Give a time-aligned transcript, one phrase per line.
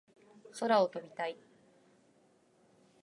[0.57, 1.37] 空を飛びたい